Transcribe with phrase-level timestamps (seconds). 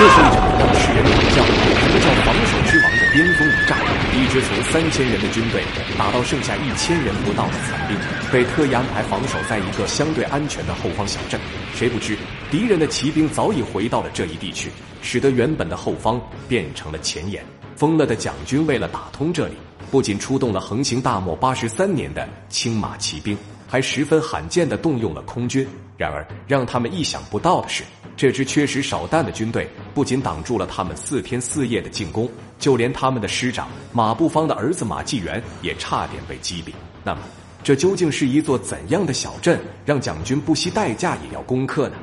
[0.00, 3.78] 这是一场让世人比较什么叫防守之王的巅峰一战。
[4.16, 5.62] 一支从三千人的军队
[5.98, 7.94] 打到剩下一千人不到的残兵，
[8.32, 11.38] 被特意安排防守在一个相对安全的后方小镇。
[11.74, 12.16] 谁不知
[12.50, 14.70] 敌人的骑兵早已回到了这一地区，
[15.02, 17.44] 使得原本的后方变成了前沿。
[17.76, 19.54] 疯了的蒋军为了打通这里，
[19.90, 23.36] 不仅出动了横行大漠八十三年的青马骑兵，
[23.70, 25.64] 还十分罕见的动用了空军。
[25.96, 27.84] 然而，让他们意想不到的是。
[28.16, 32.28] 这支缺实少弹的军队不仅挡住了他们四天四夜的进攻，
[32.58, 36.72] 就连他们的师长马步芳的儿子马继元也差点被击毙。
[37.02, 37.20] 那么，
[37.62, 41.96] 这究竟是一座怎样的小镇，让蒋军不惜代价也要攻克呢？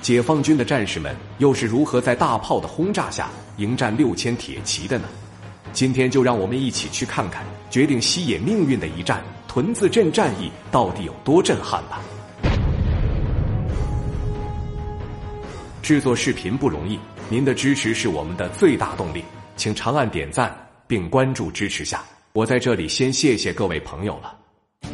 [0.00, 5.04] 解放军的战士们又是如何在大炮的轰炸下迎战六千铁骑的呢？
[5.74, 12.00] 今天就让我们一起去看看决定西野命运的一战——屯子镇战役到底有多震撼吧。
[15.82, 16.96] 制作视频不容易，
[17.28, 19.24] 您的支持是我们的最大动力，
[19.56, 22.00] 请长按点赞并关注支持下。
[22.32, 24.36] 我在这里先谢谢各位朋友了。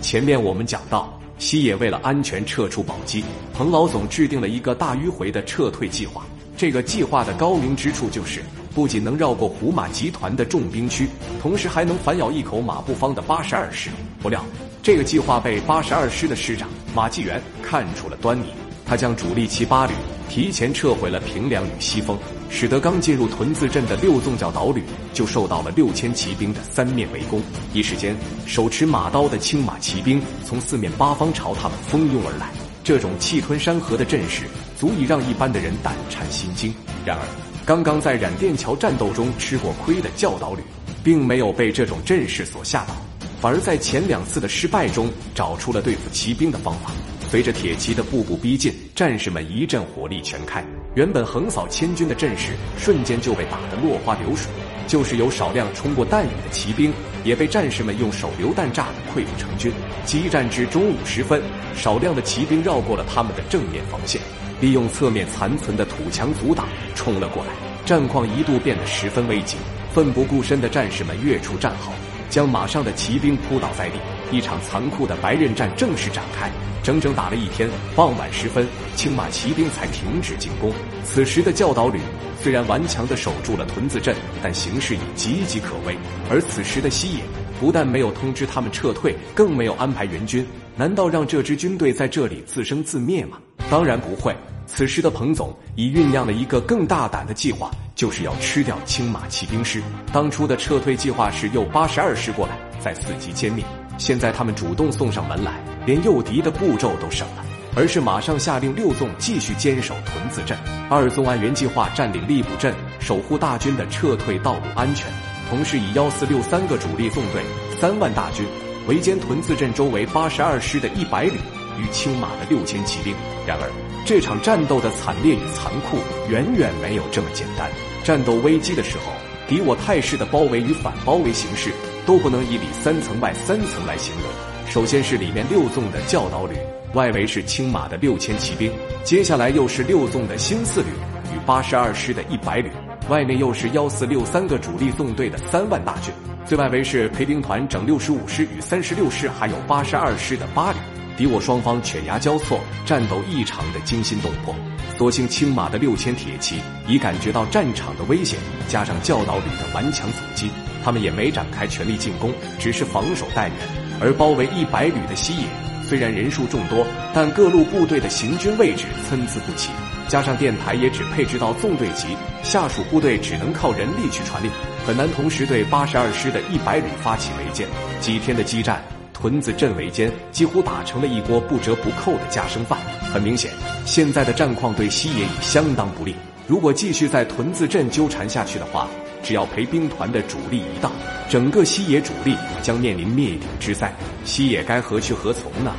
[0.00, 6.24] 前面我们讲到，西野为了安全撤出宝鸡，彭老总制定了一个大迂回的撤退计划。
[6.56, 8.40] 这个计划的高明之处就是，
[8.74, 11.08] 不仅能绕过胡马集团的重兵区，
[11.40, 13.88] 同时还能反咬一口马步芳的八十二师。
[14.20, 14.44] 不料，
[14.82, 18.46] 这个计划被八十二师的师长马继元看出了端倪，
[18.84, 19.92] 他将主力七八旅。
[20.28, 22.18] 提前撤回了平凉与西峰，
[22.50, 27.40] 使得刚进入屯子镇的六纵教导旅就受到了六千骑兵的三面围攻。
[27.72, 32.50] 一时间，手持马刀的青马骑兵从四面八方朝他们蜂拥而来。
[32.82, 36.74] 这种气吞山河的阵势，足以让一般的人胆颤心惊。
[37.04, 37.22] 然而，
[37.66, 40.60] 刚刚在冉殿桥战斗中吃过亏的教导旅，
[41.02, 42.94] 并没有被这种阵势所吓倒，
[43.40, 46.90] 反而在前两次的失败中找出了对付骑兵的方法。
[47.30, 50.62] 随着铁骑的步步逼近，战士们一阵火力全开，
[50.94, 54.52] 原本横扫千军的阵势瞬间就被打得落花流水。
[54.86, 56.92] 就是有少量冲过弹雨的骑兵，
[57.24, 59.72] 也被战士们用手榴弹炸得溃不成军。
[60.04, 61.42] 激战至中午时分，
[61.74, 64.20] 少量的骑兵绕过了他们的正面防线，
[64.64, 67.50] 利用侧面残存的土墙阻挡冲了过来。
[67.84, 69.58] 战况一度变得十分危急，
[69.92, 71.92] 奋不顾身的战士们跃出战壕，
[72.30, 73.98] 将马上的骑兵扑倒在地。
[74.32, 76.50] 一场残酷的白刃战正式展开。
[76.82, 78.66] 整整打了一天，傍晚时分，
[78.96, 80.72] 青马骑兵才停止进攻。
[81.04, 82.00] 此时的教导旅
[82.40, 85.94] 虽然顽强地守住了屯子镇，但形势已岌岌可危。
[86.30, 87.20] 而此时的西野
[87.60, 90.46] 不但没有通知他们撤退，更没有安排援军。
[90.74, 93.36] 难道让这支军队在这里自生自灭吗？
[93.70, 94.34] 当然不会。
[94.76, 99.80] 此时的彭总已酝酿了一个更大胆的计划，就是要吃掉青马骑兵师。
[100.12, 103.64] 当初的撤退计划是诱八十二师过来，再伺机歼灭。
[103.98, 107.44] 现在他们主动送上门来，连诱敌的步骤都省了，
[107.76, 110.58] 而是马上下令六纵继续坚守屯子镇，
[110.90, 115.06] 二纵按原计划占领荔浦镇，守护大军的撤退道路安全，
[115.48, 117.40] 同时以幺四六三个主力纵队、
[117.80, 118.44] 三万大军
[118.88, 121.38] 围歼屯子镇周围八十二师的一百旅
[121.78, 123.14] 与青马的六千骑兵。
[123.46, 123.70] 然而，
[124.04, 125.98] 这场战斗的惨烈与残酷
[126.28, 127.70] 远远没有这么简单。
[128.02, 129.12] 战斗危机的时候，
[129.48, 131.72] 敌我态势的包围与反包围形式。
[132.06, 134.24] 都不能以里三层外三层来形容。
[134.70, 136.54] 首先是里面六纵的教导旅，
[136.92, 138.70] 外围是青马的六千骑兵，
[139.02, 140.88] 接下来又是六纵的新四旅
[141.34, 142.70] 与八十二师的一百旅，
[143.08, 146.12] 外面又是幺四六三个主力纵队的三万大军，
[146.44, 150.78] 最外围是陪兵团整六十五师与三十六师，还有八十二师的八旅。
[151.16, 154.54] 敌我双方犬牙交错，战斗异常的惊心动魄。
[154.98, 158.38] 所幸青马的六千铁骑已感觉到战场的危险，
[158.68, 160.50] 加上教导旅的顽强阻击。
[160.84, 163.56] 他们也没展开全力进攻，只是防守待援。
[164.00, 165.44] 而包围一百旅的西野，
[165.88, 169.70] 虽然人数众多，但各路部队的行军位置参差不齐，
[170.08, 172.08] 加上电台也只配置到纵队级，
[172.42, 174.50] 下属部队只能靠人力去传令，
[174.86, 177.66] 很难同时对八十二师的一百旅发起围歼。
[178.00, 178.82] 几天的激战，
[179.24, 182.78] 屯子镇围歼几乎打成了一锅不折不扣的家生饭。
[183.10, 183.50] 很明显，
[183.86, 186.14] 现在的战况对西野已相当不利。
[186.46, 188.86] 如果继续在屯子镇纠缠下去的话，
[189.22, 190.92] 只要陪兵团的主力一到，
[191.26, 193.90] 整个西野主力将面临灭顶之灾。
[194.26, 195.74] 西野该何去何从呢？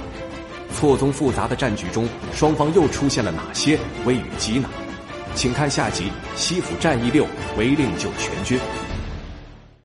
[0.74, 4.68] 错综复杂的战局中，双方又出现了哪些危与机呢？
[5.36, 6.06] 请看下集
[6.36, 7.28] 《西府战役六：
[7.60, 8.58] 违令救全军》。